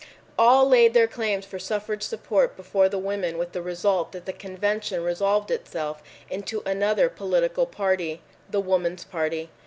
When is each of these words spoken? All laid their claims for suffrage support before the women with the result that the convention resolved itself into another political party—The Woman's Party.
All 0.35 0.67
laid 0.67 0.95
their 0.95 1.07
claims 1.07 1.45
for 1.45 1.59
suffrage 1.59 2.01
support 2.01 2.57
before 2.57 2.89
the 2.89 2.97
women 2.97 3.37
with 3.37 3.51
the 3.51 3.61
result 3.61 4.13
that 4.13 4.25
the 4.25 4.33
convention 4.33 5.03
resolved 5.03 5.51
itself 5.51 6.01
into 6.27 6.63
another 6.65 7.07
political 7.07 7.67
party—The 7.67 8.59
Woman's 8.61 9.03
Party. 9.03 9.51